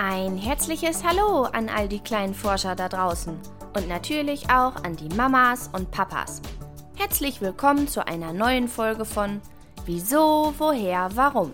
[0.00, 3.36] Ein herzliches Hallo an all die kleinen Forscher da draußen
[3.74, 6.40] und natürlich auch an die Mamas und Papas.
[6.94, 9.40] Herzlich willkommen zu einer neuen Folge von
[9.86, 11.52] Wieso, woher, warum?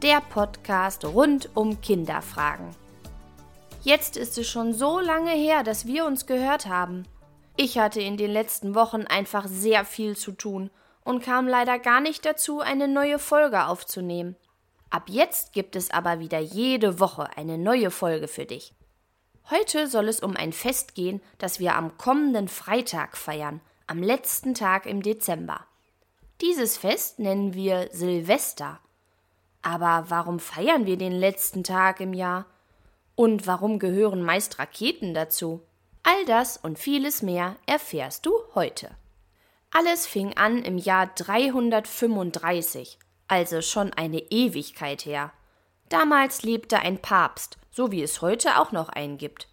[0.00, 2.70] Der Podcast rund um Kinderfragen.
[3.82, 7.02] Jetzt ist es schon so lange her, dass wir uns gehört haben.
[7.58, 10.70] Ich hatte in den letzten Wochen einfach sehr viel zu tun
[11.04, 14.36] und kam leider gar nicht dazu, eine neue Folge aufzunehmen.
[14.92, 18.74] Ab jetzt gibt es aber wieder jede Woche eine neue Folge für dich.
[19.48, 24.52] Heute soll es um ein Fest gehen, das wir am kommenden Freitag feiern, am letzten
[24.52, 25.64] Tag im Dezember.
[26.42, 28.80] Dieses Fest nennen wir Silvester.
[29.62, 32.44] Aber warum feiern wir den letzten Tag im Jahr?
[33.14, 35.62] Und warum gehören meist Raketen dazu?
[36.02, 38.90] All das und vieles mehr erfährst du heute.
[39.70, 45.32] Alles fing an im Jahr 335, also schon eine Ewigkeit her.
[45.88, 49.48] Damals lebte ein Papst, so wie es heute auch noch einen gibt.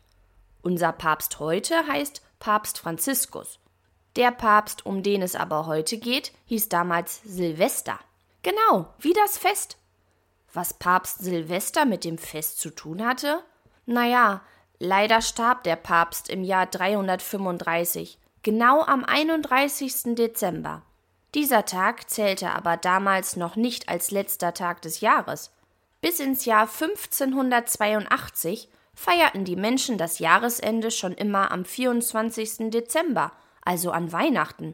[0.61, 3.59] Unser Papst heute heißt Papst Franziskus.
[4.15, 7.99] Der Papst, um den es aber heute geht, hieß damals Silvester.
[8.41, 9.77] Genau, wie das Fest.
[10.53, 13.43] Was Papst Silvester mit dem Fest zu tun hatte?
[13.85, 14.41] Naja,
[14.79, 20.15] leider starb der Papst im Jahr 335 genau am 31.
[20.15, 20.81] Dezember.
[21.35, 25.51] Dieser Tag zählte aber damals noch nicht als letzter Tag des Jahres.
[26.01, 32.71] Bis ins Jahr 1582 feierten die Menschen das Jahresende schon immer am 24.
[32.71, 34.73] Dezember, also an Weihnachten.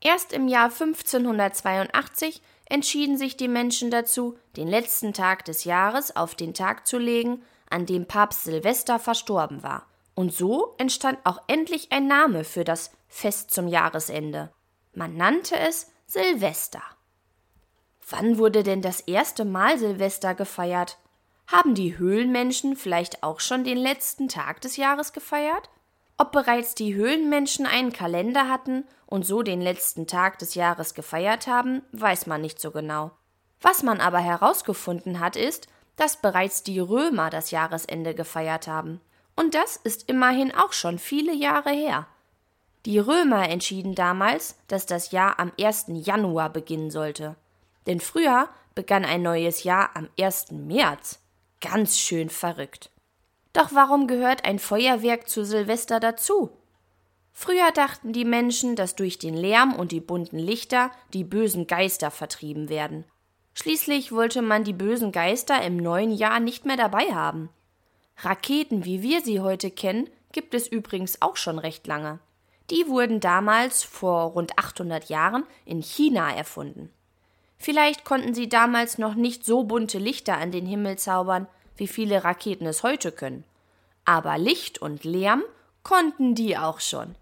[0.00, 6.34] Erst im Jahr 1582 entschieden sich die Menschen dazu, den letzten Tag des Jahres auf
[6.34, 9.86] den Tag zu legen, an dem Papst Silvester verstorben war.
[10.14, 14.50] Und so entstand auch endlich ein Name für das Fest zum Jahresende.
[14.96, 16.82] Man nannte es Silvester.
[18.08, 20.96] Wann wurde denn das erste Mal Silvester gefeiert?
[21.46, 25.68] Haben die Höhlenmenschen vielleicht auch schon den letzten Tag des Jahres gefeiert?
[26.16, 31.46] Ob bereits die Höhlenmenschen einen Kalender hatten und so den letzten Tag des Jahres gefeiert
[31.46, 33.10] haben, weiß man nicht so genau.
[33.60, 39.02] Was man aber herausgefunden hat, ist, dass bereits die Römer das Jahresende gefeiert haben.
[39.34, 42.06] Und das ist immerhin auch schon viele Jahre her.
[42.86, 45.86] Die Römer entschieden damals, dass das Jahr am 1.
[45.88, 47.34] Januar beginnen sollte.
[47.88, 50.52] Denn früher begann ein neues Jahr am 1.
[50.52, 51.18] März.
[51.60, 52.90] Ganz schön verrückt.
[53.52, 56.50] Doch warum gehört ein Feuerwerk zu Silvester dazu?
[57.32, 62.12] Früher dachten die Menschen, dass durch den Lärm und die bunten Lichter die bösen Geister
[62.12, 63.04] vertrieben werden.
[63.54, 67.48] Schließlich wollte man die bösen Geister im neuen Jahr nicht mehr dabei haben.
[68.18, 72.20] Raketen, wie wir sie heute kennen, gibt es übrigens auch schon recht lange.
[72.70, 76.90] Die wurden damals vor rund 800 Jahren in China erfunden.
[77.58, 82.24] Vielleicht konnten sie damals noch nicht so bunte Lichter an den Himmel zaubern, wie viele
[82.24, 83.44] Raketen es heute können.
[84.04, 85.42] Aber Licht und Lärm
[85.82, 87.14] konnten die auch schon.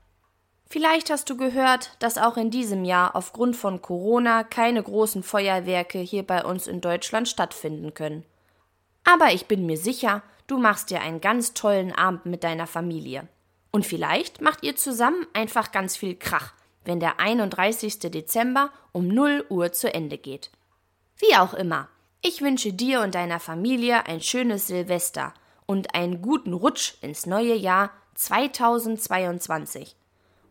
[0.68, 5.98] Vielleicht hast du gehört, dass auch in diesem Jahr aufgrund von Corona keine großen Feuerwerke
[5.98, 8.24] hier bei uns in Deutschland stattfinden können.
[9.04, 13.28] Aber ich bin mir sicher, du machst dir einen ganz tollen Abend mit deiner Familie.
[13.74, 16.52] Und vielleicht macht ihr zusammen einfach ganz viel Krach,
[16.84, 17.98] wenn der 31.
[17.98, 20.52] Dezember um 0 Uhr zu Ende geht.
[21.16, 21.88] Wie auch immer,
[22.22, 25.34] ich wünsche dir und deiner Familie ein schönes Silvester
[25.66, 29.96] und einen guten Rutsch ins neue Jahr 2022.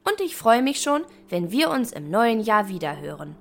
[0.03, 3.37] Und ich freue mich schon, wenn wir uns im neuen Jahr wiederhören.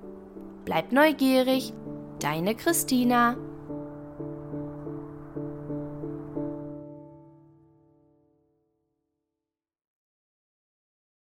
[0.63, 1.73] Bleib neugierig,
[2.21, 3.35] deine Christina.